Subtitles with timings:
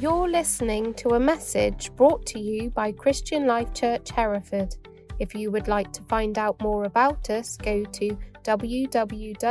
[0.00, 4.74] You're listening to a message brought to you by Christian Life Church Hereford.
[5.20, 9.44] If you would like to find out more about us, go to www.clch.cc.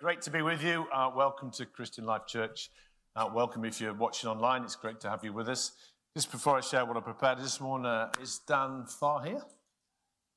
[0.00, 0.86] Great to be with you.
[0.92, 2.68] Uh, welcome to Christian Life Church.
[3.14, 4.64] Uh, welcome if you're watching online.
[4.64, 5.70] It's great to have you with us.
[6.16, 9.42] Just before I share what I prepared this morning, uh, is Dan Far here?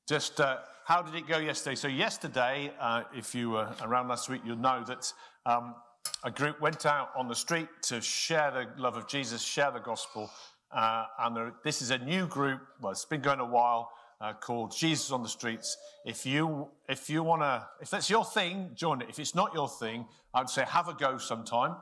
[0.08, 1.74] Just uh, how did it go yesterday?
[1.74, 5.12] So, yesterday, uh, if you were around last week, you'll know that
[5.44, 5.74] um,
[6.22, 9.80] a group went out on the street to share the love of Jesus, share the
[9.80, 10.30] gospel.
[10.70, 14.32] Uh, and there, this is a new group, well, it's been going a while, uh,
[14.34, 15.76] called Jesus on the Streets.
[16.04, 19.08] If you, if you want to, if that's your thing, join it.
[19.08, 21.74] If it's not your thing, I'd say have a go sometime.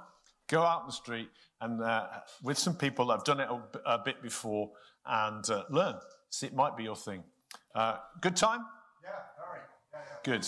[0.49, 1.29] Go out in the street
[1.61, 2.07] and uh,
[2.43, 4.71] with some people that have done it a, a bit before
[5.05, 5.97] and uh, learn.
[6.31, 7.23] See, it might be your thing.
[7.75, 8.65] Uh, good time?
[9.05, 9.63] Yeah, all right.
[9.93, 10.17] Yeah, yeah.
[10.25, 10.47] Good.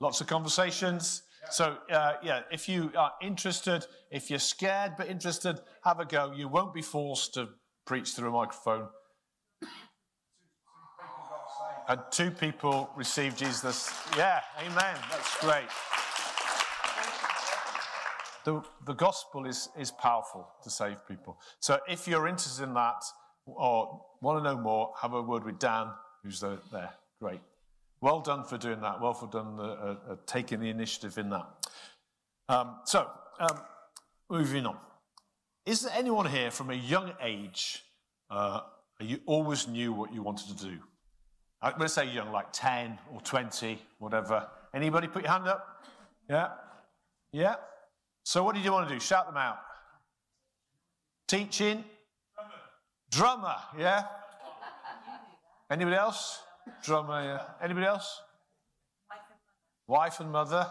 [0.00, 1.22] Lots of conversations.
[1.50, 6.32] So, uh, yeah, if you are interested, if you're scared but interested, have a go.
[6.34, 7.48] You won't be forced to
[7.86, 8.88] preach through a microphone.
[9.60, 9.70] People
[11.30, 11.88] got saved.
[11.88, 13.90] And two people received Jesus.
[14.16, 14.96] Yeah, amen.
[15.10, 15.68] That's great.
[18.44, 21.38] The, the gospel is, is powerful to save people.
[21.60, 23.02] So if you're interested in that
[23.46, 25.88] or want to know more, have a word with Dan,
[26.22, 26.90] who's the- there.
[27.20, 27.40] Great.
[28.00, 29.00] Well done for doing that.
[29.00, 31.46] Well done uh, uh, uh, taking the initiative in that.
[32.48, 33.10] Um, so,
[33.40, 33.60] um,
[34.30, 34.76] moving on.
[35.66, 37.84] Is there anyone here from a young age
[38.30, 38.60] uh,
[39.00, 40.78] you always knew what you wanted to do?
[41.60, 44.48] I'm going to say young, like 10 or 20, whatever.
[44.74, 45.84] Anybody put your hand up?
[46.28, 46.48] Yeah?
[47.32, 47.56] Yeah?
[48.24, 49.00] So, what did you want to do?
[49.00, 49.58] Shout them out.
[51.26, 51.84] Teaching?
[53.10, 54.04] Drummer, yeah?
[55.70, 56.40] Anybody else?
[56.84, 57.42] Drummer, yeah.
[57.62, 58.20] Anybody else?
[59.86, 60.66] Wife and mother.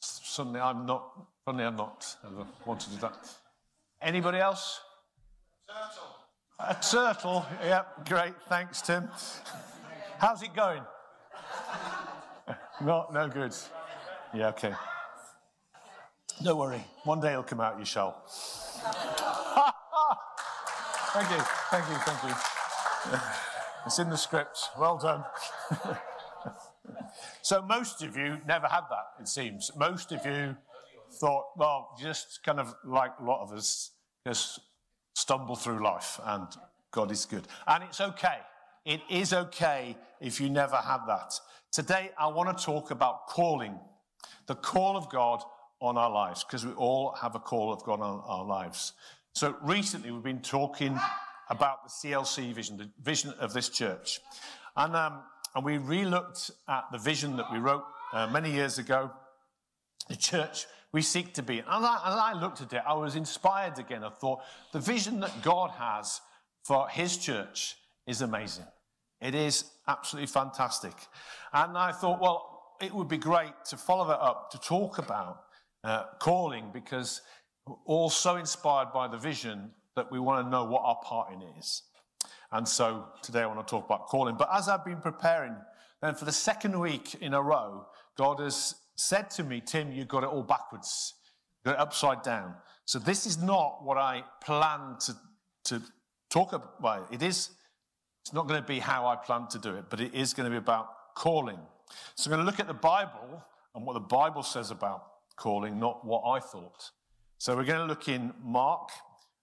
[0.00, 1.26] Suddenly, I'm not.
[1.44, 2.16] Suddenly, I'm not.
[2.24, 3.16] Ever want to do that.
[4.00, 4.80] Anybody else?
[5.66, 6.16] Turtle.
[6.60, 7.46] A turtle.
[7.64, 8.34] Yeah, great.
[8.48, 9.08] Thanks, Tim.
[10.18, 10.82] How's it going?
[12.80, 13.54] Not no good.
[14.34, 14.72] Yeah, okay.
[16.42, 16.84] Don't worry.
[17.04, 17.78] One day it'll come out.
[17.78, 18.22] You shall.
[21.12, 21.38] thank you.
[21.70, 21.94] Thank you.
[21.96, 22.34] Thank you.
[23.86, 24.58] It's in the script.
[24.78, 25.24] Well done.
[27.42, 29.20] so most of you never had that.
[29.20, 30.56] It seems most of you
[31.12, 33.92] thought, well, just kind of like a lot of us,
[34.26, 34.60] just
[35.14, 36.46] stumble through life, and
[36.90, 38.38] God is good, and it's okay.
[38.84, 41.34] It is okay if you never had that.
[41.72, 43.78] Today, I want to talk about calling,
[44.46, 45.42] the call of God
[45.80, 48.92] on our lives, because we all have a call of God on our lives.
[49.34, 50.98] So recently, we've been talking
[51.50, 54.20] about the CLC vision, the vision of this church.
[54.76, 55.22] And, um,
[55.54, 59.10] and we re-looked at the vision that we wrote uh, many years ago,
[60.08, 61.58] the church we seek to be.
[61.58, 64.04] And as I, I looked at it, I was inspired again.
[64.04, 64.40] I thought,
[64.72, 66.20] the vision that God has
[66.64, 67.76] for his church
[68.06, 68.66] is amazing.
[69.20, 70.94] It is absolutely fantastic.
[71.52, 75.40] And I thought, well, it would be great to follow that up, to talk about
[75.84, 77.20] uh, calling, because
[77.84, 81.42] all so inspired by the vision that we want to know what our part in
[81.42, 81.82] it is.
[82.50, 84.36] And so today I want to talk about calling.
[84.36, 85.54] But as I've been preparing,
[86.00, 87.86] then for the second week in a row,
[88.16, 91.14] God has said to me, Tim, you've got it all backwards,
[91.64, 92.54] got it upside down.
[92.84, 95.16] So this is not what I planned to,
[95.64, 95.82] to
[96.30, 97.12] talk about.
[97.12, 97.50] It is,
[98.22, 100.46] it's not going to be how I planned to do it, but it is going
[100.46, 101.58] to be about calling.
[102.14, 103.44] So I'm going to look at the Bible
[103.74, 105.04] and what the Bible says about
[105.36, 106.90] calling, not what I thought.
[107.38, 108.90] So we're going to look in Mark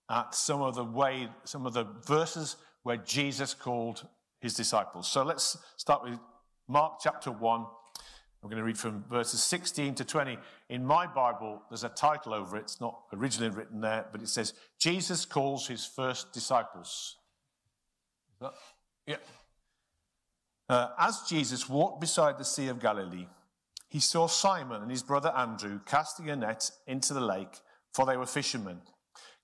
[0.09, 4.07] at some of the way, some of the verses where Jesus called
[4.39, 5.07] his disciples.
[5.07, 6.19] So let's start with
[6.67, 7.65] Mark chapter 1.
[8.41, 10.37] We're going to read from verses 16 to 20.
[10.69, 12.61] In my Bible, there's a title over it.
[12.61, 17.17] It's not originally written there, but it says, Jesus calls his first disciples.
[18.33, 18.53] Is that-
[19.07, 19.17] Yeah.
[20.69, 23.27] Uh, as Jesus walked beside the Sea of Galilee,
[23.89, 27.61] he saw Simon and his brother Andrew casting a net into the lake,
[27.93, 28.81] for they were fishermen.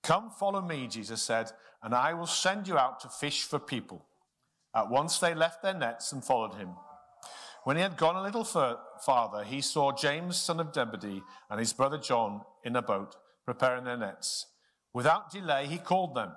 [0.02, 1.50] Come, follow me, Jesus said,
[1.82, 4.04] and I will send you out to fish for people.
[4.74, 6.70] At once they left their nets and followed him.
[7.64, 11.72] When he had gone a little farther, he saw James, son of Zebedee, and his
[11.72, 13.14] brother John in a boat,
[13.44, 14.46] preparing their nets.
[14.92, 16.32] Without delay, he called them,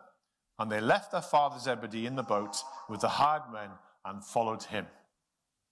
[0.59, 2.57] and they left their father Zebedee in the boat
[2.88, 3.69] with the hired men
[4.06, 4.85] and followed him.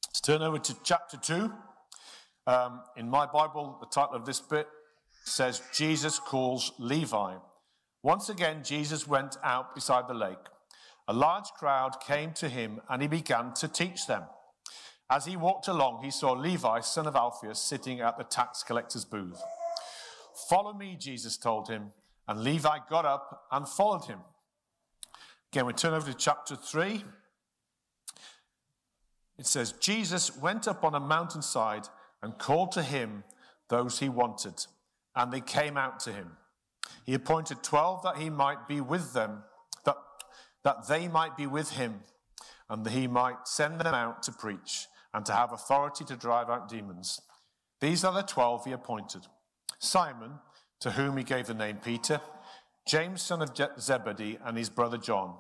[0.08, 1.52] Let's turn over to chapter 2.
[2.48, 4.68] Um, in my Bible, the title of this bit
[5.24, 7.36] says, Jesus calls Levi.
[8.04, 10.38] Once again, Jesus went out beside the lake.
[11.08, 14.24] A large crowd came to him, and he began to teach them.
[15.10, 19.06] As he walked along, he saw Levi, son of Alphaeus, sitting at the tax collector's
[19.06, 19.42] booth.
[20.50, 21.92] Follow me, Jesus told him.
[22.28, 24.20] And Levi got up and followed him.
[25.52, 27.04] Again, we turn over to chapter 3.
[29.38, 31.88] It says, Jesus went up on a mountainside
[32.22, 33.24] and called to him
[33.70, 34.66] those he wanted,
[35.16, 36.38] and they came out to him.
[37.06, 39.44] He appointed 12 that he might be with them,
[39.86, 39.98] that,
[40.64, 42.02] that they might be with him,
[42.70, 46.50] and that he might send them out to preach and to have authority to drive
[46.50, 47.22] out demons.
[47.82, 49.28] These are the 12 he appointed
[49.80, 50.40] Simon,
[50.80, 52.22] to whom he gave the name Peter,
[52.88, 55.36] James, son of Zebedee, and his brother John.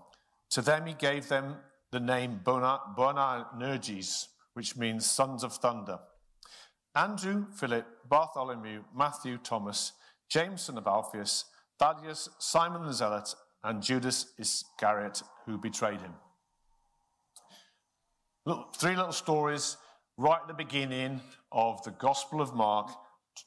[0.51, 1.57] To them he gave them
[1.91, 5.99] the name Boanerges, which means sons of thunder.
[6.95, 9.93] Andrew, Philip, Bartholomew, Matthew, Thomas,
[10.33, 11.45] James, son of Alphaeus,
[11.77, 16.13] Thaddeus, Simon the Zealot, and Judas Iscariot, who betrayed him.
[18.44, 19.77] Look, three little stories
[20.18, 21.21] right at the beginning
[21.51, 22.89] of the Gospel of Mark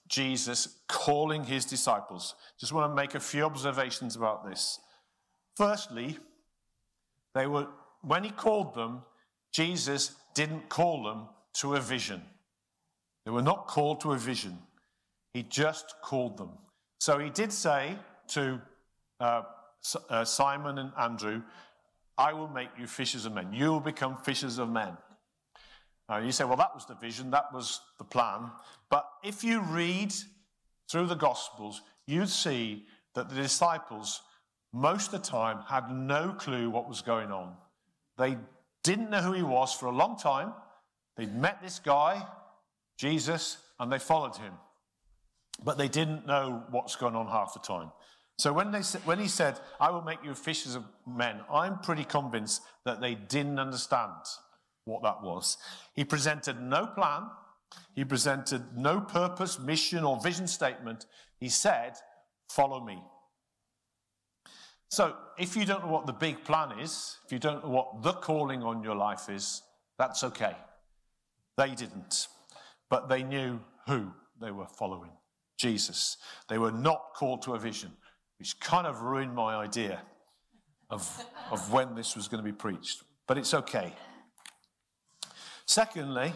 [0.09, 2.37] Jesus calling his disciples.
[2.59, 4.79] Just want to make a few observations about this.
[5.57, 6.19] Firstly,
[7.35, 7.67] they were
[8.03, 9.03] when he called them,
[9.53, 12.23] Jesus didn't call them to a vision.
[13.25, 14.59] They were not called to a vision.
[15.35, 16.51] He just called them.
[16.99, 17.97] So he did say
[18.29, 18.61] to
[19.21, 19.43] uh,
[20.09, 21.43] uh, Simon and Andrew,
[22.19, 23.53] I will make you fishers of men.
[23.53, 24.97] You will become fishers of men.
[26.11, 28.51] Uh, you say, well, that was the vision, that was the plan.
[28.91, 30.15] But if you read
[30.91, 34.23] through the Gospels, you'd see that the disciples,
[34.73, 37.55] most of the time, had no clue what was going on.
[38.17, 38.37] They
[38.85, 40.53] didn't know who he was for a long time.
[41.17, 42.25] They'd met this guy,
[42.97, 44.53] Jesus, and they followed him.
[45.65, 47.91] But they didn't know what's going on half the time.
[48.39, 52.05] So when, they, when he said, I will make you fishers of men, I'm pretty
[52.05, 54.13] convinced that they didn't understand
[54.85, 55.57] what that was.
[55.95, 57.23] He presented no plan,
[57.95, 61.07] he presented no purpose, mission, or vision statement.
[61.41, 61.95] He said,
[62.49, 63.03] Follow me.
[64.89, 68.03] So, if you don't know what the big plan is, if you don't know what
[68.03, 69.63] the calling on your life is,
[69.99, 70.55] that's okay.
[71.57, 72.29] They didn't,
[72.89, 73.59] but they knew
[73.89, 75.11] who they were following
[75.57, 76.17] Jesus.
[76.49, 77.93] They were not called to a vision,
[78.39, 80.03] which kind of ruined my idea
[80.91, 83.03] of, of when this was going to be preached.
[83.27, 83.93] But it's okay.
[85.67, 86.33] Secondly,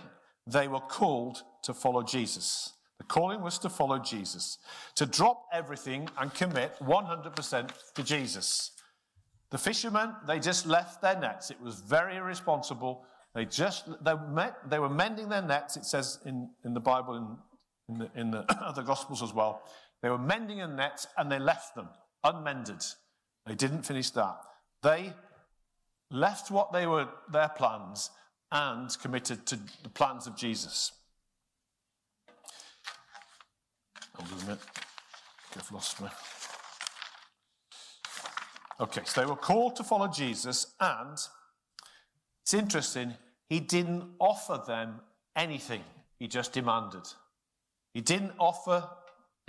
[0.46, 2.72] they were called to follow Jesus.
[2.98, 4.58] The calling was to follow Jesus,
[4.96, 8.72] to drop everything and commit 100% to Jesus.
[9.50, 11.50] The fishermen, they just left their nets.
[11.50, 13.04] It was very irresponsible.
[13.34, 17.16] They just, they, met, they were mending their nets, it says in, in the Bible,
[17.16, 17.36] in,
[17.90, 19.62] in the, in the other Gospels as well.
[20.02, 21.88] They were mending their nets and they left them
[22.24, 22.82] unmended.
[23.46, 24.36] They didn't finish that.
[24.82, 25.12] They
[26.10, 28.10] left what they were, their plans,
[28.52, 30.92] and committed to the plans of Jesus.
[34.14, 34.60] Hold on a minute.
[35.56, 36.08] I've lost me.
[38.80, 41.18] Okay, so they were called to follow Jesus, and
[42.42, 43.14] it's interesting,
[43.48, 45.00] he didn't offer them
[45.36, 45.82] anything,
[46.18, 47.06] he just demanded.
[47.92, 48.88] He didn't offer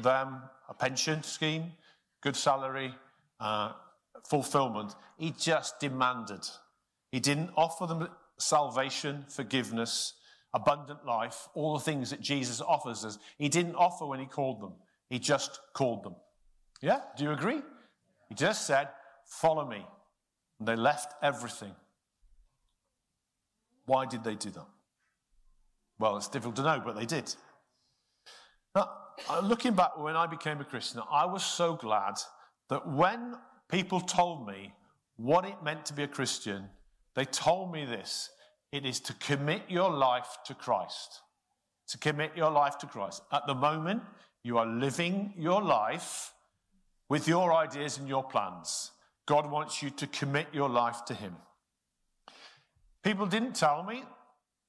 [0.02, 1.74] them a pension scheme,
[2.22, 2.94] good salary,
[3.40, 3.74] uh,
[4.28, 4.96] fulfillment.
[5.18, 6.48] He just demanded.
[7.12, 8.08] He didn't offer them
[8.38, 10.14] salvation, forgiveness,
[10.54, 13.20] abundant life, all the things that Jesus offers us.
[13.38, 14.74] He didn't offer when he called them,
[15.10, 16.16] he just called them.
[16.82, 17.02] Yeah?
[17.18, 17.62] Do you agree?
[18.30, 18.90] He just said,
[19.26, 19.86] Follow me.
[20.60, 21.74] And they left everything.
[23.86, 24.68] Why did they do that?
[26.00, 27.34] Well, it's difficult to know, but they did.
[28.76, 28.90] Now,
[29.30, 32.16] uh, looking back when I became a Christian, I was so glad
[32.70, 33.36] that when
[33.70, 34.74] people told me
[35.18, 36.70] what it meant to be a Christian,
[37.16, 38.30] they told me this
[38.72, 41.22] it is to commit your life to Christ.
[41.90, 43.22] To commit your life to Christ.
[43.32, 44.02] At the moment,
[44.44, 46.34] you are living your life
[47.10, 48.92] with your ideas and your plans.
[49.26, 51.36] God wants you to commit your life to Him.
[53.04, 54.04] People didn't tell me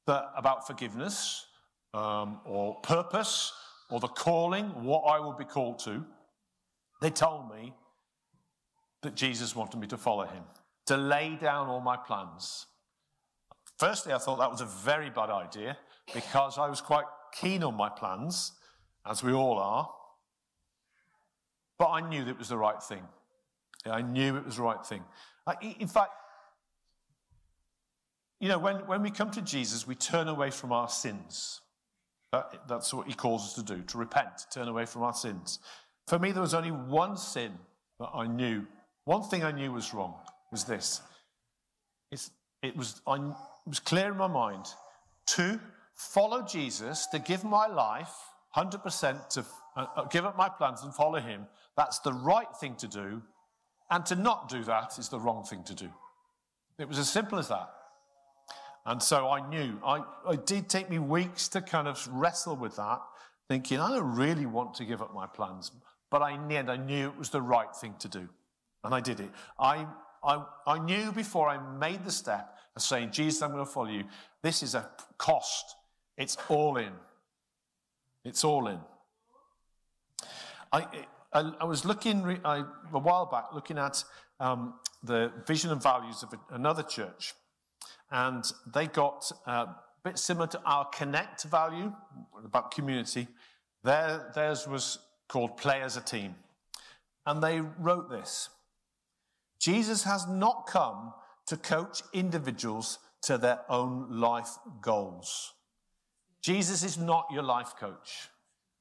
[0.06, 1.46] that about forgiveness
[1.94, 3.52] um, or purpose
[3.92, 6.02] or the calling, what I would be called to.
[7.02, 7.74] They told me
[9.02, 10.44] that Jesus wanted me to follow Him
[10.86, 12.66] to lay down all my plans.
[13.78, 15.76] Firstly, I thought that was a very bad idea
[16.14, 18.52] because I was quite keen on my plans,
[19.06, 19.90] as we all are.
[21.78, 23.02] But I knew that it was the right thing.
[23.84, 25.02] I knew it was the right thing.
[25.78, 26.12] In fact,
[28.40, 31.60] you know, when, when we come to Jesus, we turn away from our sins.
[32.32, 35.14] That, that's what he calls us to do, to repent, to turn away from our
[35.14, 35.58] sins.
[36.08, 37.52] For me, there was only one sin
[38.00, 38.66] that I knew,
[39.04, 40.14] one thing I knew was wrong
[40.50, 41.02] was this.
[42.10, 42.30] It's,
[42.62, 44.66] it, was, I, it was clear in my mind
[45.26, 45.60] to
[45.94, 48.12] follow Jesus, to give my life
[48.56, 49.44] 100% to
[49.76, 51.46] uh, uh, give up my plans and follow him,
[51.76, 53.22] that's the right thing to do.
[53.90, 55.88] And to not do that is the wrong thing to do.
[56.78, 57.70] It was as simple as that.
[58.84, 62.76] And so I knew, I, it did take me weeks to kind of wrestle with
[62.76, 63.00] that,
[63.48, 65.70] thinking, I don't really want to give up my plans.
[66.10, 68.28] But I, in the end, I knew it was the right thing to do.
[68.84, 69.30] And I did it.
[69.58, 69.86] I,
[70.24, 73.88] I, I knew before I made the step of saying, Jesus, I'm going to follow
[73.88, 74.04] you.
[74.42, 75.76] This is a cost.
[76.16, 76.92] It's all in.
[78.24, 78.78] It's all in.
[80.72, 80.86] I,
[81.32, 84.02] I, I was looking I, a while back, looking at
[84.40, 87.34] um, the vision and values of another church,
[88.12, 91.92] and they got uh, a bit similar to our connect value
[92.44, 93.26] about community.
[93.82, 96.34] Their, theirs was called play as a team.
[97.26, 98.50] And they wrote this
[99.58, 101.14] Jesus has not come
[101.46, 105.54] to coach individuals to their own life goals.
[106.42, 108.28] Jesus is not your life coach.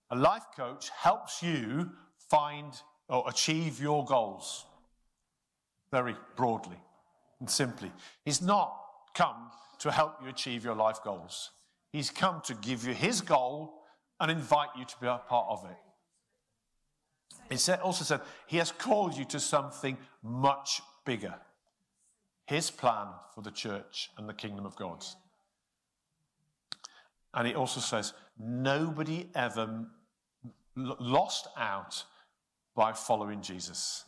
[0.10, 1.92] A life coach helps you
[2.30, 2.74] find
[3.08, 4.66] or achieve your goals
[5.92, 6.78] very broadly
[7.40, 7.92] and simply.
[8.26, 8.81] He's not
[9.14, 11.52] come to help you achieve your life goals.
[11.92, 13.74] He's come to give you his goal
[14.20, 15.78] and invite you to be a part of it.
[17.50, 21.36] It also said he has called you to something much bigger.
[22.46, 25.04] His plan for the church and the kingdom of God.
[27.34, 29.86] And it also says nobody ever
[30.76, 32.04] lost out
[32.76, 34.06] by following Jesus.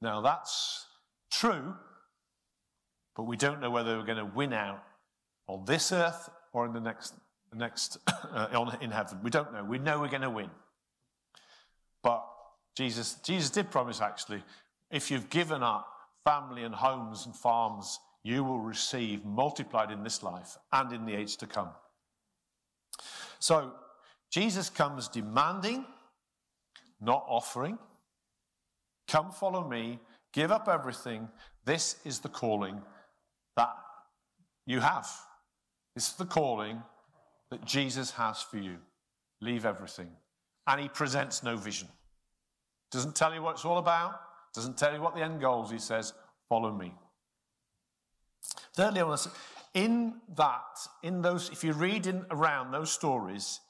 [0.00, 0.86] Now that's
[1.30, 1.74] true,
[3.18, 4.80] but we don't know whether we're going to win out
[5.48, 7.14] on this earth or in the next,
[7.52, 7.98] next
[8.32, 9.18] uh, in heaven.
[9.24, 9.64] We don't know.
[9.64, 10.50] We know we're going to win.
[12.00, 12.24] But
[12.76, 14.44] Jesus, Jesus did promise actually,
[14.92, 15.88] if you've given up
[16.24, 21.14] family and homes and farms, you will receive multiplied in this life and in the
[21.16, 21.70] age to come.
[23.40, 23.72] So
[24.30, 25.84] Jesus comes demanding,
[27.00, 27.80] not offering.
[29.08, 29.98] Come follow me,
[30.32, 31.28] give up everything.
[31.64, 32.80] This is the calling
[33.58, 33.76] that
[34.66, 35.08] you have.
[35.96, 36.82] Is the calling
[37.50, 38.76] that Jesus has for you.
[39.40, 40.08] Leave everything.
[40.66, 41.88] And he presents no vision.
[42.92, 44.20] Doesn't tell you what it's all about,
[44.54, 45.70] doesn't tell you what the end goals.
[45.70, 46.14] He says,
[46.48, 46.94] follow me.
[48.74, 49.34] Thirdly, I want to say,
[49.74, 53.60] in that, in those, if you read in around those stories,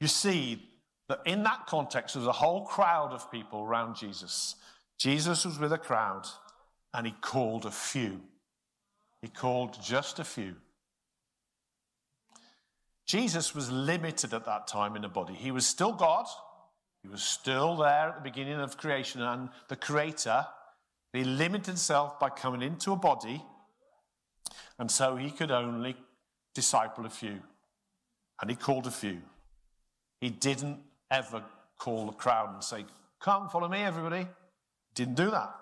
[0.00, 0.68] you see
[1.08, 4.54] that in that context, there was a whole crowd of people around Jesus.
[4.98, 6.26] Jesus was with a crowd
[6.94, 8.20] and he called a few.
[9.22, 10.56] He called just a few.
[13.06, 15.34] Jesus was limited at that time in the body.
[15.34, 16.26] He was still God.
[17.02, 20.46] He was still there at the beginning of creation and the creator.
[21.12, 23.44] He limited himself by coming into a body.
[24.78, 25.96] And so he could only
[26.54, 27.40] disciple a few.
[28.40, 29.18] And he called a few.
[30.20, 30.78] He didn't
[31.10, 31.44] ever
[31.78, 32.86] call the crowd and say,
[33.20, 34.26] Come, follow me, everybody.
[34.94, 35.54] Didn't do that.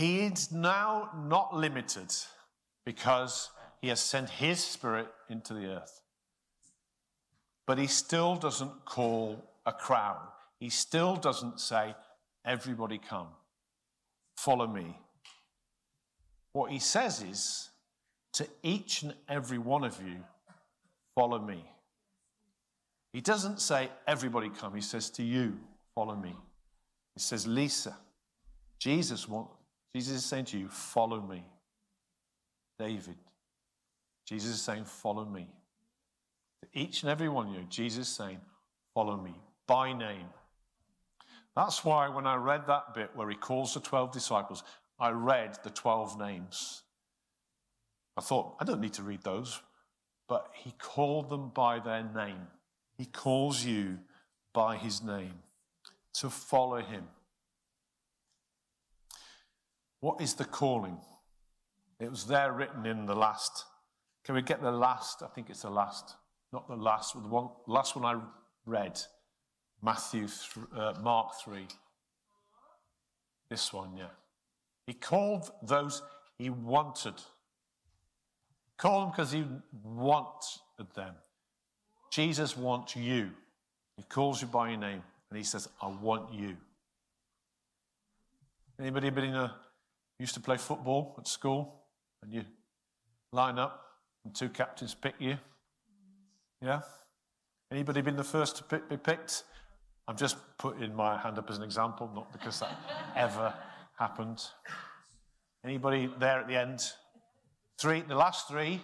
[0.00, 2.10] He is now not limited
[2.86, 3.50] because
[3.82, 6.00] he has sent his spirit into the earth.
[7.66, 10.26] But he still doesn't call a crowd.
[10.58, 11.94] He still doesn't say,
[12.46, 13.26] Everybody come,
[14.38, 14.96] follow me.
[16.54, 17.68] What he says is,
[18.32, 20.16] to each and every one of you,
[21.14, 21.62] follow me.
[23.12, 24.74] He doesn't say, everybody come.
[24.74, 25.58] He says to you,
[25.94, 26.34] follow me.
[27.14, 27.94] He says, Lisa,
[28.78, 29.48] Jesus, want,
[29.94, 31.44] Jesus is saying to you, follow me.
[32.78, 33.16] David,
[34.26, 35.46] Jesus is saying, follow me.
[36.62, 38.38] To each and every one of you, Jesus is saying,
[38.94, 39.34] follow me
[39.66, 40.26] by name.
[41.56, 44.62] That's why when I read that bit where he calls the 12 disciples,
[44.98, 46.82] I read the 12 names.
[48.16, 49.60] I thought, I don't need to read those.
[50.28, 52.46] But he called them by their name.
[52.96, 53.98] He calls you
[54.52, 55.34] by his name
[56.14, 57.04] to follow him.
[60.00, 60.98] What is the calling?
[61.98, 63.64] It was there written in the last.
[64.24, 65.22] Can we get the last?
[65.22, 66.16] I think it's the last,
[66.52, 67.14] not the last.
[67.14, 68.20] The one, last one I
[68.64, 68.98] read,
[69.82, 70.28] Matthew,
[70.74, 71.66] uh, Mark three.
[73.48, 74.10] This one, yeah.
[74.86, 76.02] He called those
[76.38, 77.14] he wanted.
[78.78, 79.44] Call them because he
[79.84, 81.14] wanted them.
[82.10, 83.30] Jesus wants you.
[83.96, 86.56] He calls you by your name and he says, I want you.
[88.80, 89.54] Anybody been in a,
[90.20, 91.82] used to play football at school
[92.22, 92.44] and you
[93.32, 93.82] line up
[94.24, 95.38] and two captains pick you?
[96.60, 96.82] Yeah?
[97.72, 99.44] Anybody been the first to pick, be picked?
[100.06, 102.76] I'm just putting my hand up as an example, not because that
[103.16, 103.54] ever
[103.98, 104.42] happened.
[105.64, 106.82] Anybody there at the end?
[107.80, 108.82] Three, the last three,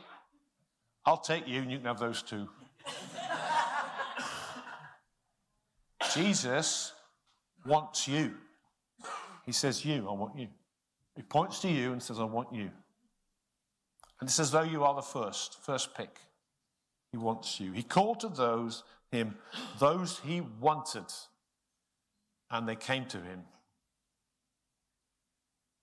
[1.04, 2.48] I'll take you and you can have those two.
[6.14, 6.94] Jesus
[7.66, 8.34] wants you.
[9.44, 10.48] He says, You, I want you.
[11.16, 12.70] He points to you and says, I want you.
[14.20, 16.18] And it's as though you are the first, first pick.
[17.10, 17.72] He wants you.
[17.72, 19.36] He called to those, him,
[19.78, 21.06] those he wanted,
[22.50, 23.42] and they came to him.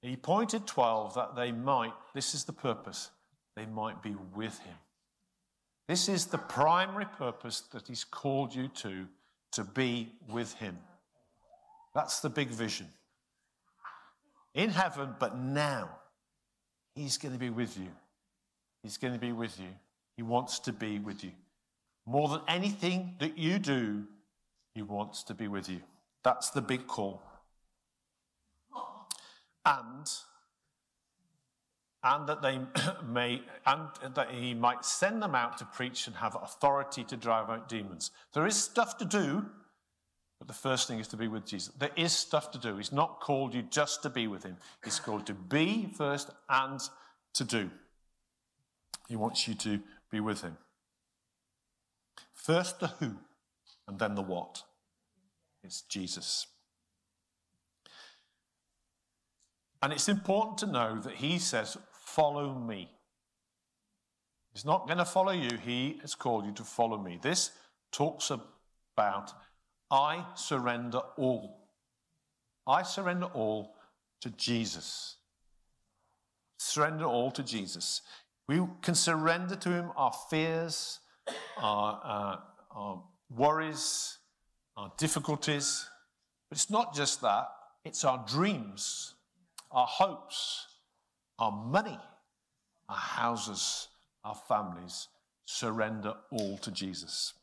[0.01, 3.09] He pointed 12 that they might, this is the purpose,
[3.55, 4.75] they might be with him.
[5.87, 9.07] This is the primary purpose that he's called you to,
[9.53, 10.77] to be with him.
[11.93, 12.87] That's the big vision.
[14.53, 15.89] In heaven, but now,
[16.95, 17.89] he's going to be with you.
[18.83, 19.69] He's going to be with you.
[20.15, 21.31] He wants to be with you.
[22.05, 24.03] More than anything that you do,
[24.75, 25.81] he wants to be with you.
[26.23, 27.21] That's the big call.
[29.65, 30.07] And
[32.03, 32.59] and that they
[33.07, 37.49] may and that he might send them out to preach and have authority to drive
[37.49, 38.11] out demons.
[38.33, 39.45] There is stuff to do,
[40.43, 41.73] but the first thing is to be with Jesus.
[41.79, 42.75] There is stuff to do.
[42.75, 44.57] He's not called you just to be with him.
[44.83, 46.81] He's called to be first and
[47.35, 47.69] to do.
[49.07, 49.79] He wants you to
[50.11, 50.57] be with him.
[52.33, 53.15] First the who,
[53.87, 54.63] and then the what.
[55.63, 56.45] It's Jesus.
[59.81, 62.91] And it's important to know that he says, Follow me.
[64.51, 67.17] He's not going to follow you, he has called you to follow me.
[67.21, 67.51] This
[67.93, 69.31] talks about
[69.93, 71.67] I surrender all.
[72.65, 73.75] I surrender all
[74.21, 75.17] to Jesus.
[76.57, 78.01] Surrender all to Jesus.
[78.47, 80.99] We can surrender to Him our fears,
[81.57, 82.37] our, uh,
[82.75, 84.17] our worries,
[84.75, 85.87] our difficulties.
[86.49, 87.49] But it's not just that,
[87.85, 89.13] it's our dreams,
[89.69, 90.69] our hopes,
[91.37, 91.99] our money,
[92.89, 93.89] our houses,
[94.25, 95.07] our families.
[95.45, 97.33] Surrender all to Jesus.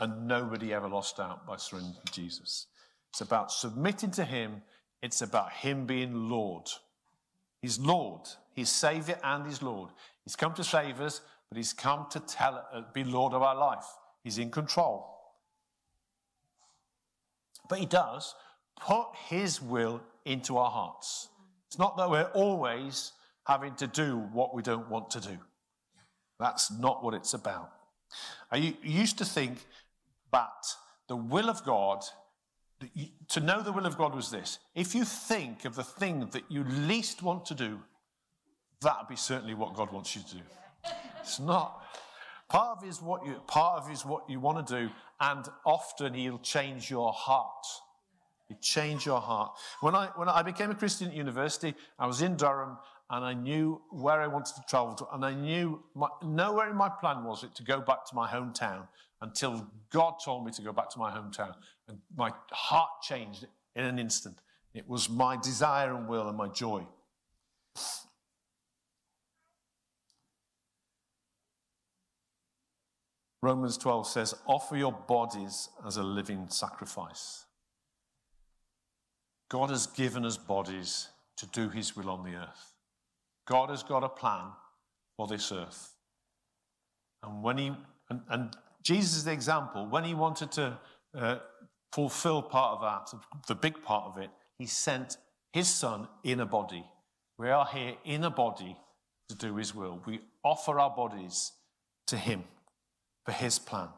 [0.00, 2.66] And nobody ever lost out by surrendering to Jesus.
[3.10, 4.62] It's about submitting to Him,
[5.02, 6.68] it's about Him being Lord.
[7.60, 8.22] He's Lord,
[8.54, 9.90] He's Savior, and He's Lord.
[10.24, 13.54] He's come to save us, but He's come to tell, uh, be Lord of our
[13.54, 13.84] life.
[14.24, 15.06] He's in control.
[17.68, 18.34] But He does
[18.80, 21.28] put His will into our hearts.
[21.66, 23.12] It's not that we're always
[23.44, 25.38] having to do what we don't want to do.
[26.38, 27.70] That's not what it's about.
[28.50, 29.58] I used to think
[30.32, 30.66] that
[31.08, 32.04] the will of God,
[33.28, 34.58] to know the will of God was this.
[34.74, 37.80] If you think of the thing that you least want to do,
[38.82, 40.42] that would be certainly what God wants you to do.
[41.20, 41.82] It's not.
[42.48, 44.90] Part of is what you, part of is what you want to do,
[45.20, 47.66] and often He'll change your heart.
[48.48, 49.52] He change your heart.
[49.80, 52.78] When I when I became a Christian at university, I was in Durham,
[53.10, 56.76] and I knew where I wanted to travel to, and I knew my, nowhere in
[56.76, 58.86] my plan was it to go back to my hometown
[59.20, 61.54] until God told me to go back to my hometown,
[61.88, 64.38] and my heart changed in an instant.
[64.74, 66.86] It was my desire and will and my joy.
[73.42, 77.46] Romans 12 says, Offer your bodies as a living sacrifice.
[79.48, 82.69] God has given us bodies to do his will on the earth.
[83.50, 84.44] God has got a plan
[85.16, 85.94] for this earth.
[87.22, 87.72] And when he,
[88.08, 90.78] and, and Jesus is the example, when he wanted to
[91.18, 91.38] uh,
[91.92, 95.16] fulfill part of that, the big part of it, he sent
[95.52, 96.84] his son in a body.
[97.38, 98.76] We are here in a body
[99.28, 100.00] to do his will.
[100.06, 101.52] We offer our bodies
[102.06, 102.44] to him
[103.24, 103.88] for his plan.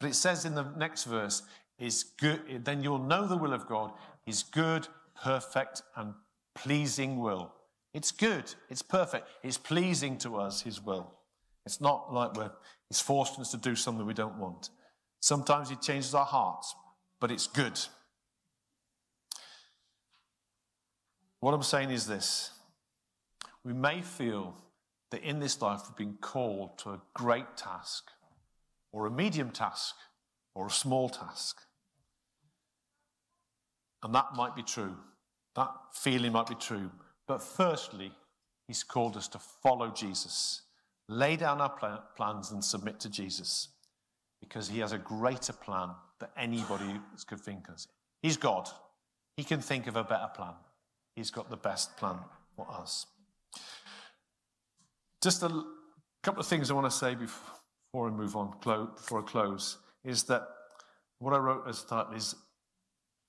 [0.00, 1.42] But it says in the next verse,
[1.78, 3.92] is good, then you'll know the will of God,
[4.26, 4.86] his good,
[5.22, 6.12] perfect, and
[6.54, 7.54] pleasing will.
[7.92, 11.12] It's good, it's perfect, it's pleasing to us, his will.
[11.66, 12.52] It's not like we're,
[12.88, 14.70] he's forcing us to do something we don't want.
[15.20, 16.74] Sometimes he changes our hearts,
[17.20, 17.78] but it's good.
[21.40, 22.50] What I'm saying is this
[23.64, 24.54] we may feel
[25.10, 28.10] that in this life we've been called to a great task
[28.92, 29.94] or a medium task
[30.54, 31.60] or a small task.
[34.02, 34.96] And that might be true.
[35.56, 36.90] That feeling might be true.
[37.30, 38.10] But firstly,
[38.66, 40.62] he's called us to follow Jesus,
[41.08, 43.68] lay down our pl- plans and submit to Jesus
[44.40, 47.76] because he has a greater plan than anybody could think of.
[48.20, 48.68] He's God.
[49.36, 50.54] He can think of a better plan.
[51.14, 52.16] He's got the best plan
[52.56, 53.06] for us.
[55.22, 55.62] Just a
[56.24, 60.24] couple of things I want to say before I move on, before I close, is
[60.24, 60.48] that
[61.20, 62.34] what I wrote as a title is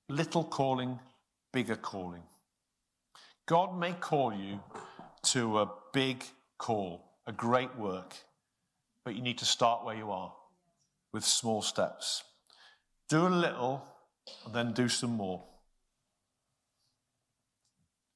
[0.09, 0.97] Little Calling,
[1.53, 2.23] Bigger Calling.
[3.51, 4.61] God may call you
[5.23, 6.23] to a big
[6.57, 7.03] call.
[7.27, 8.15] a great work,
[9.03, 10.33] but you need to start where you are
[11.11, 12.23] with small steps.
[13.09, 13.83] Do a little
[14.45, 15.43] and then do some more.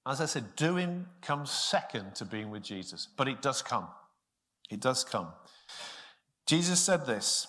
[0.06, 3.90] As I said, doing comes second to being with Jesus, but it does come.
[4.72, 5.34] It does come.
[6.48, 7.48] Jesus said this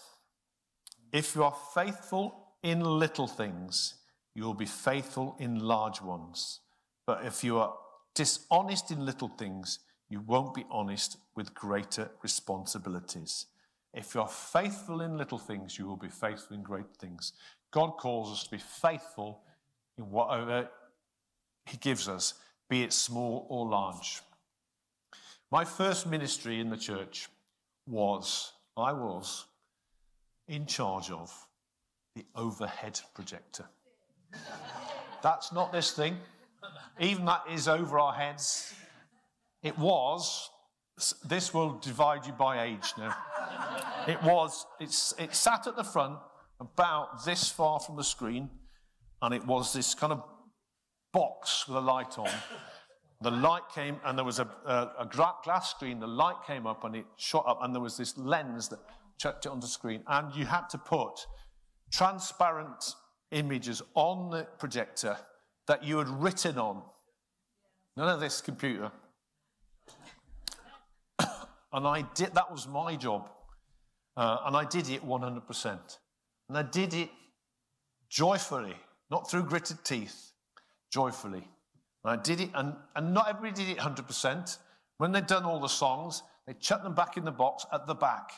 [1.12, 3.94] If you are faithful in little things,
[4.34, 6.62] you will be faithful in large ones.
[7.06, 7.74] But if you are
[8.14, 13.46] dishonest in little things, you won't be honest with greater responsibilities.
[13.94, 17.32] If you're faithful in little things, you will be faithful in great things.
[17.70, 19.42] God calls us to be faithful
[19.96, 20.68] in whatever
[21.64, 22.34] He gives us,
[22.68, 24.20] be it small or large.
[25.50, 27.28] My first ministry in the church
[27.86, 29.46] was, I was
[30.48, 31.32] in charge of
[32.14, 33.66] the overhead projector.
[35.22, 36.18] That's not this thing.
[37.00, 38.74] Even that is over our heads.
[39.62, 40.50] It was,
[41.24, 43.14] this will divide you by age now.
[44.06, 46.18] It was, it's, it sat at the front
[46.60, 48.48] about this far from the screen,
[49.20, 50.22] and it was this kind of
[51.12, 52.30] box with a light on.
[53.22, 56.00] The light came, and there was a, a, a glass screen.
[56.00, 58.78] The light came up, and it shot up, and there was this lens that
[59.18, 60.02] chucked it on the screen.
[60.06, 61.14] And you had to put
[61.92, 62.94] transparent
[63.30, 65.16] images on the projector
[65.68, 66.82] that you had written on.
[67.96, 68.90] None of this computer.
[71.72, 73.30] and I did, that was my job.
[74.16, 75.78] Uh, and I did it 100%.
[76.48, 77.10] And I did it
[78.08, 78.76] joyfully,
[79.10, 80.32] not through gritted teeth,
[80.90, 81.46] joyfully.
[82.04, 84.58] And I did it, and, and not everybody did it 100%.
[84.98, 87.94] When they'd done all the songs, they chucked them back in the box at the
[87.94, 88.30] back.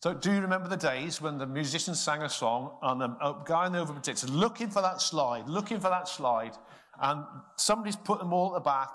[0.00, 3.66] So, do you remember the days when the musicians sang a song and a guy
[3.66, 6.52] in the over projector looking for that slide, looking for that slide,
[7.00, 7.24] and
[7.56, 8.90] somebody's put them all at the back,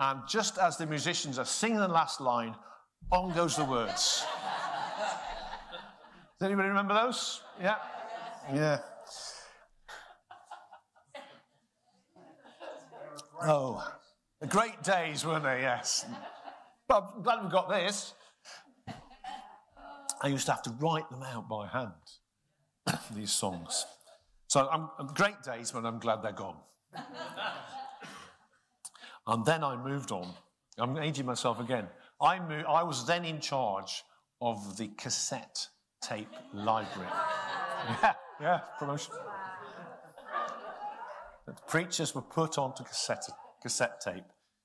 [0.00, 2.56] and just as the musicians are singing the last line,
[3.12, 4.24] on goes the words.
[6.40, 7.42] Does anybody remember those?
[7.60, 7.76] Yeah?
[8.52, 8.78] Yeah.
[13.42, 13.86] Oh,
[14.40, 15.60] the great days, weren't they?
[15.60, 16.06] Yes.
[16.88, 18.14] But I'm glad we've got this.
[20.20, 21.92] I used to have to write them out by hand,
[23.14, 23.86] these songs.
[24.48, 26.56] So I'm, great days, but I'm glad they're gone.
[29.26, 30.32] and then I moved on.
[30.78, 31.86] I'm aging myself again.
[32.20, 34.02] I, moved, I was then in charge
[34.42, 35.68] of the cassette
[36.02, 37.08] tape library.
[38.02, 39.14] yeah, yeah, promotion.
[41.46, 43.24] The preachers were put onto cassette,
[43.62, 44.24] cassette tape.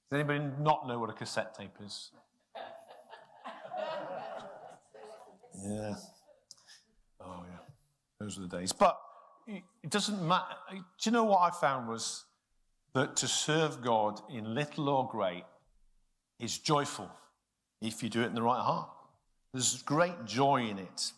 [0.09, 2.11] Does anybody not know what a cassette tape is?
[5.63, 5.95] Yeah.
[7.21, 7.57] Oh, yeah.
[8.19, 8.71] Those are the days.
[8.71, 8.97] But
[9.47, 10.55] it doesn't matter.
[10.71, 12.25] Do you know what I found was
[12.93, 15.43] that to serve God in little or great
[16.39, 17.11] is joyful
[17.81, 18.89] if you do it in the right heart.
[19.53, 21.11] There's great joy in it.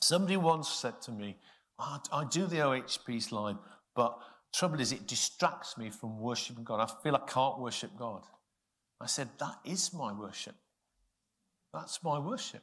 [0.00, 1.36] Somebody once said to me,
[1.78, 3.56] oh, I do the OHP slide,
[3.94, 4.18] but
[4.54, 6.80] trouble is it distracts me from worshiping God.
[6.80, 8.22] I feel I can't worship God.
[9.00, 10.54] I said, That is my worship.
[11.72, 12.62] That's my worship.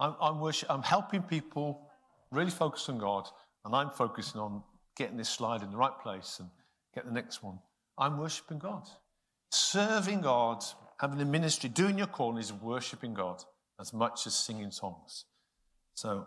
[0.00, 1.82] I'm, I'm, worship, I'm helping people
[2.32, 3.28] really focus on God,
[3.64, 4.62] and I'm focusing on
[4.96, 6.48] getting this slide in the right place and
[6.94, 7.58] get the next one.
[7.98, 8.88] I'm worshiping God.
[9.50, 10.64] Serving God,
[10.98, 13.42] having a ministry, doing your calling is worshiping God
[13.78, 15.26] as much as singing songs.
[15.94, 16.26] So,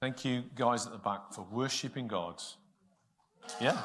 [0.00, 2.40] thank you guys at the back for worshiping God.
[3.60, 3.80] Yeah.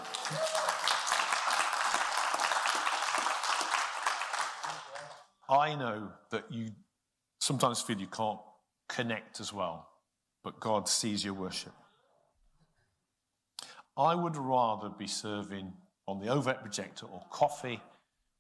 [5.50, 6.70] I know that you
[7.40, 8.40] sometimes feel you can't
[8.90, 9.88] connect as well,
[10.44, 11.72] but God sees your worship.
[13.96, 15.72] I would rather be serving
[16.08, 17.82] on the overhead projector or coffee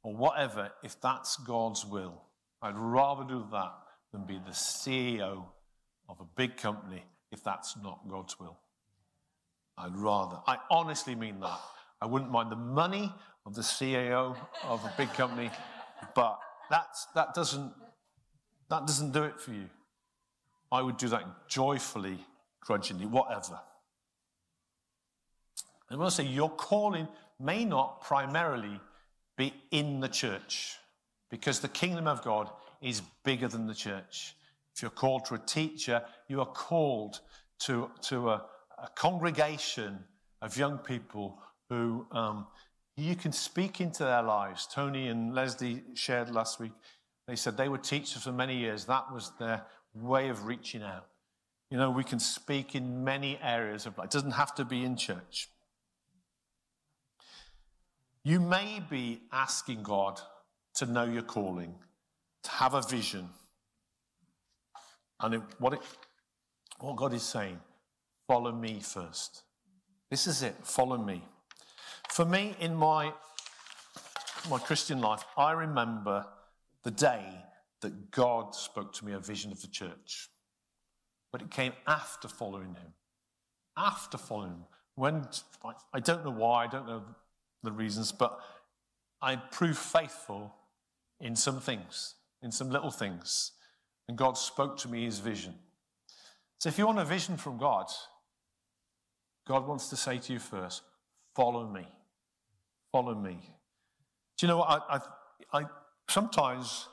[0.03, 2.21] or whatever if that's God's will.
[2.62, 3.73] I'd rather do that
[4.12, 5.45] than be the CEO
[6.09, 8.57] of a big company if that's not God's will.
[9.77, 10.39] I'd rather.
[10.47, 11.59] I honestly mean that.
[12.01, 13.13] I wouldn't mind the money
[13.45, 15.51] of the CEO of a big company,
[16.15, 17.73] but that's, that, doesn't,
[18.69, 19.69] that doesn't do it for you.
[20.71, 22.19] I would do that joyfully,
[22.62, 23.60] grudgingly, whatever.
[25.89, 27.08] And I want to say your calling
[27.39, 28.79] may not primarily
[29.38, 30.75] be in the church
[31.32, 32.49] because the kingdom of God
[32.82, 34.36] is bigger than the church.
[34.75, 37.21] If you're called to a teacher, you are called
[37.62, 38.45] to, to a,
[38.77, 39.99] a congregation
[40.41, 42.47] of young people who um,
[42.95, 44.67] you can speak into their lives.
[44.71, 46.71] Tony and Leslie shared last week.
[47.27, 48.86] They said they were teachers for many years.
[48.86, 51.06] That was their way of reaching out.
[51.69, 54.06] You know, we can speak in many areas of life.
[54.06, 55.49] It doesn't have to be in church.
[58.23, 60.19] You may be asking God
[60.75, 61.75] to know your calling,
[62.43, 63.30] to have a vision.
[65.19, 65.82] And it, what, it,
[66.80, 67.60] what God is saying,
[68.28, 69.43] follow me first.
[70.10, 71.23] This is it, follow me.
[72.10, 73.13] For me, in my,
[74.49, 76.25] my Christian life, I remember
[76.84, 77.23] the day
[77.82, 80.30] that God spoke to me a vision of the church.
[81.32, 82.94] But it came after following him.
[83.78, 84.65] After following him.
[84.96, 85.28] When,
[85.94, 87.04] I don't know why, I don't know
[87.63, 88.39] the reasons, but
[89.22, 90.54] I proved faithful
[91.20, 93.52] in some things, in some little things.
[94.08, 95.54] And God spoke to me his vision.
[96.60, 97.86] So if you want a vision from God,
[99.48, 100.82] God wants to say to you first,
[101.36, 101.88] follow me.
[102.92, 103.39] Follow me.
[104.38, 104.86] Do you know what?
[104.89, 105.00] I,
[105.54, 105.65] I, I
[106.10, 106.88] sometimes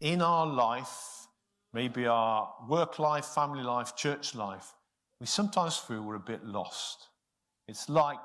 [0.00, 1.26] in our life,
[1.72, 4.74] maybe our work life, family life, church life,
[5.20, 7.08] we sometimes feel we're a bit lost.
[7.68, 8.18] It's like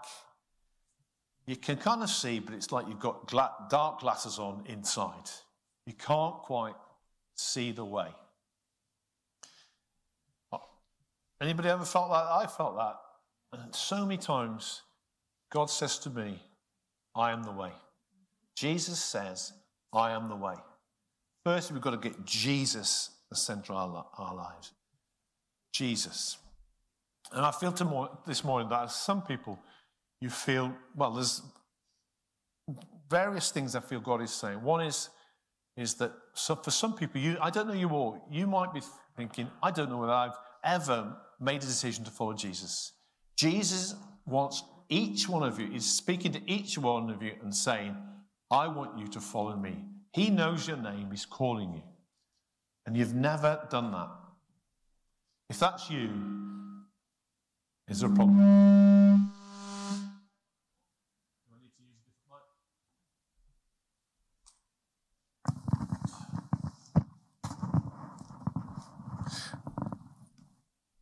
[1.46, 5.30] you can kind of see, but it's like you've got gla- dark glasses on inside.
[5.86, 6.74] You can't quite
[7.36, 8.08] see the way.
[10.52, 10.58] Uh,
[11.42, 12.26] anybody ever felt that?
[12.26, 12.96] I felt that.
[13.54, 14.82] And so many times,
[15.52, 16.42] God says to me,
[17.14, 17.72] I am the way.
[18.56, 19.54] Jesus says,
[19.94, 20.56] I am the way.
[21.46, 24.74] First, we've got to get Jesus the center of our lives.
[25.72, 26.38] Jesus.
[27.32, 27.72] And I feel
[28.26, 29.60] this morning that some people,
[30.20, 31.44] you feel, well, there's
[33.12, 34.64] various things I feel God is saying.
[34.64, 35.10] One is,
[35.78, 38.82] is that so for some people, you, I don't know you all, you might be
[39.16, 42.94] thinking, I don't know whether I've ever made a decision to follow Jesus.
[43.38, 43.94] Jesus
[44.26, 47.96] wants each one of you, is speaking to each one of you and saying,
[48.50, 49.84] I want you to follow me.
[50.16, 51.84] He knows your name, He's calling you.
[52.86, 54.12] And you've never done that.
[55.50, 56.10] If that's you,
[57.90, 59.34] is there a problem?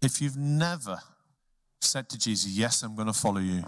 [0.02, 0.98] If you've never
[1.82, 3.64] said to Jesus, Yes, I'm going to follow you,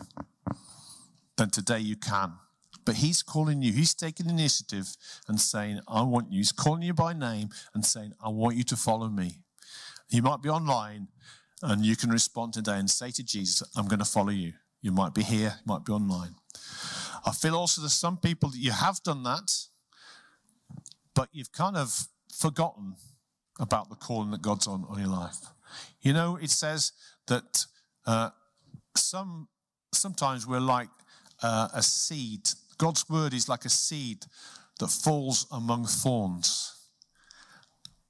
[1.38, 2.34] then today you can.
[2.86, 4.96] But he's calling you, he's taking initiative
[5.28, 6.38] and saying, I want you.
[6.38, 9.40] He's calling you by name and saying, I want you to follow me.
[10.10, 11.08] You might be online
[11.64, 14.54] and you can respond today and say to Jesus, I'm going to follow you.
[14.82, 16.36] You might be here, you might be online.
[17.26, 19.52] I feel also there's some people that you have done that,
[21.16, 22.96] but you've kind of forgotten
[23.60, 25.38] about the calling that God's on on your life.
[26.02, 26.92] You know, it says
[27.28, 27.66] that
[28.06, 28.30] uh,
[28.96, 29.48] some
[29.92, 30.90] sometimes we're like
[31.42, 34.26] uh, a seed God's word is like a seed
[34.80, 36.74] that falls among thorns.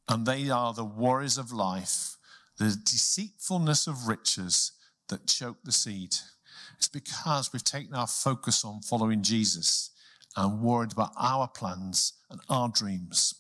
[0.08, 2.18] And they are the worries of life,
[2.58, 4.72] the deceitfulness of riches
[5.10, 6.16] that choke the seed.
[6.78, 9.92] It's because we've taken our focus on following Jesus
[10.36, 13.36] and worried about our plans and our dreams.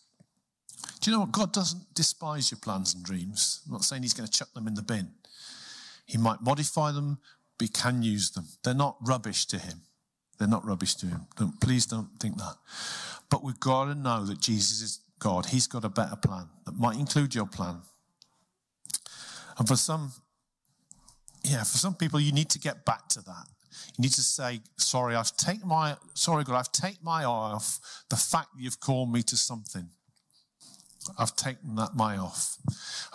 [1.01, 1.31] Do you know what?
[1.31, 3.61] God doesn't despise your plans and dreams.
[3.65, 5.11] I'm not saying He's going to chuck them in the bin.
[6.05, 7.19] He might modify them,
[7.57, 8.45] but He can use them.
[8.63, 9.81] They're not rubbish to Him.
[10.37, 11.27] They're not rubbish to him.
[11.37, 12.55] Don't, please don't think that.
[13.29, 15.47] But we've got to know that Jesus is God.
[15.47, 17.81] He's got a better plan that might include your plan.
[19.57, 20.11] And for some,
[21.43, 23.47] yeah, for some people, you need to get back to that.
[23.97, 27.79] You need to say, sorry, I've taken my, sorry, God, I've taken my eye off
[28.09, 29.89] the fact that you've called me to something.
[31.17, 32.57] I've taken that my off.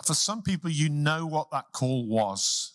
[0.05, 2.73] For some people, you know what that call was.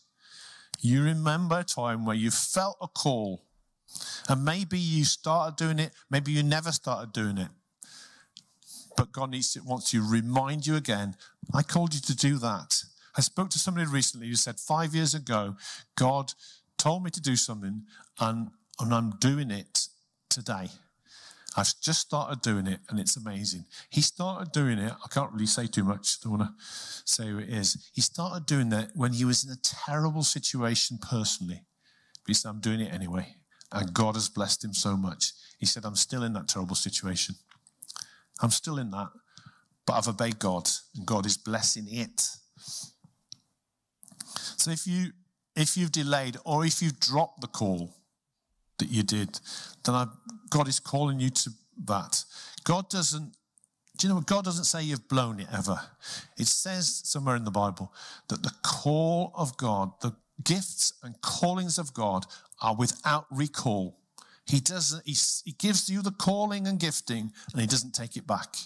[0.81, 3.46] You remember a time where you felt a call
[4.29, 7.49] and maybe you started doing it, maybe you never started doing it.
[8.97, 11.17] But God needs to, wants to remind you again,
[11.55, 12.83] I called you to do that.
[13.17, 15.57] I spoke to somebody recently who said, five years ago,
[15.97, 16.33] God
[16.79, 17.83] told me to do something
[18.19, 19.89] and, and I'm doing it
[20.29, 20.69] today.
[21.57, 23.65] I've just started doing it and it's amazing.
[23.89, 24.93] He started doing it.
[24.93, 26.21] I can't really say too much.
[26.21, 26.55] Don't want to
[27.05, 27.91] say who it is.
[27.95, 31.63] He started doing that when he was in a terrible situation personally.
[32.23, 33.37] But he said, I'm doing it anyway.
[33.77, 35.33] And God has blessed him so much.
[35.59, 37.35] He said, I'm still in that terrible situation.
[38.41, 39.11] I'm still in that,
[39.87, 42.23] but I've obeyed God, and God is blessing it.
[44.57, 45.13] So if you
[45.55, 47.95] if you've delayed or if you've dropped the call
[48.79, 49.41] that you did,
[49.85, 50.07] then I,
[50.51, 51.51] God is calling you to
[51.87, 52.25] that.
[52.65, 53.33] God doesn't.
[53.97, 54.27] Do you know what?
[54.27, 55.81] God doesn't say you've blown it ever.
[56.39, 57.93] It says somewhere in the Bible
[58.29, 62.27] that the call of God, the gifts and callings of God
[62.63, 63.99] are without recall.
[64.47, 68.27] He doesn't, he, he gives you the calling and gifting and he doesn't take it
[68.27, 68.57] back.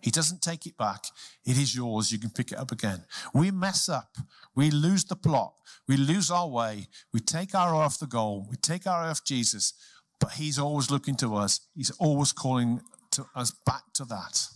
[0.00, 1.06] He doesn't take it back.
[1.44, 2.12] It is yours.
[2.12, 3.04] You can pick it up again.
[3.34, 4.16] We mess up.
[4.54, 5.54] We lose the plot.
[5.88, 6.86] We lose our way.
[7.12, 8.46] We take our eye off the goal.
[8.48, 9.74] We take our eye off Jesus.
[10.20, 11.60] But he's always looking to us.
[11.74, 12.80] He's always calling
[13.12, 14.48] to us back to that.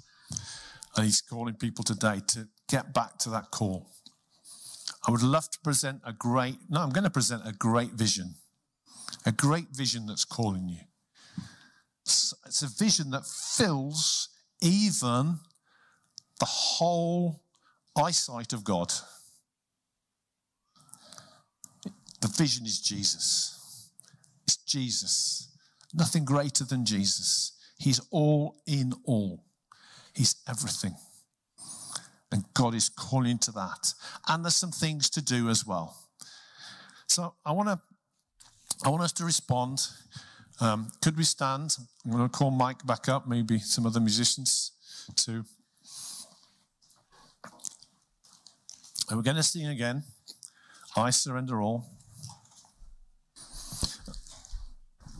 [0.96, 3.88] And He's calling people today to get back to that call.
[5.06, 8.34] I would love to present a great, no, I'm going to present a great vision,
[9.24, 10.80] a great vision that's calling you.
[12.04, 14.28] It's a vision that fills
[14.60, 15.38] even
[16.38, 17.42] the whole
[17.96, 18.92] eyesight of God.
[22.20, 23.90] The vision is Jesus.
[24.44, 25.48] It's Jesus.
[25.94, 27.52] Nothing greater than Jesus.
[27.78, 29.44] He's all in all.
[30.14, 30.94] He's everything.
[32.32, 33.92] And God is calling to that.
[34.28, 35.96] And there's some things to do as well.
[37.06, 37.80] So I want to
[38.84, 39.80] I want us to respond.
[40.60, 41.76] Um, could we stand?
[42.04, 44.72] I'm going to call Mike back up, maybe some of the musicians
[45.16, 45.44] too.
[49.08, 50.04] And we're going to sing again.
[50.96, 51.86] I surrender all.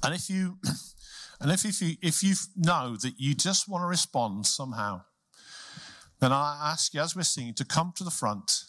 [0.03, 0.59] And if you
[1.40, 5.03] and if, if you if you know that you just want to respond somehow,
[6.21, 8.65] then I ask you as we're singing to come to the front,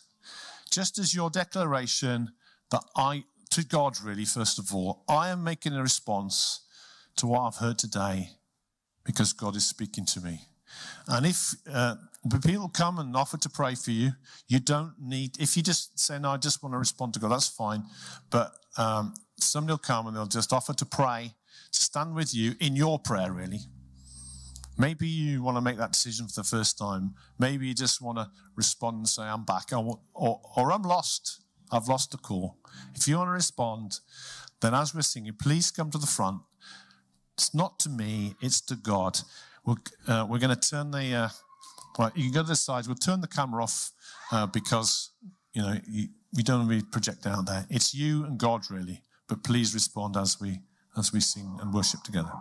[0.69, 2.31] just as your declaration
[2.71, 6.61] that I to God really, first of all, I am making a response
[7.17, 8.29] to what I've heard today
[9.03, 10.39] because God is speaking to me.
[11.07, 11.95] And if uh,
[12.45, 14.11] people come and offer to pray for you,
[14.47, 17.31] you don't need, if you just say, no, I just want to respond to God,
[17.31, 17.83] that's fine.
[18.29, 21.33] But um, somebody will come and they'll just offer to pray,
[21.71, 23.59] to stand with you in your prayer, really.
[24.77, 27.15] Maybe you want to make that decision for the first time.
[27.37, 31.41] Maybe you just want to respond and say, I'm back, or, or, or I'm lost.
[31.71, 32.57] I've lost the call.
[32.95, 33.99] If you want to respond,
[34.61, 36.41] then as we're singing, please come to the front.
[37.35, 39.19] It's not to me, it's to God.
[39.65, 39.75] We're,
[40.07, 41.29] uh, we're going to turn the, uh,
[41.97, 42.87] well, you can go to the sides.
[42.87, 43.91] We'll turn the camera off
[44.31, 45.11] uh, because,
[45.53, 45.77] you know,
[46.35, 47.65] we don't want to be projecting out there.
[47.69, 49.01] It's you and God, really.
[49.27, 50.59] But please respond as we,
[50.97, 52.31] as we sing and worship together.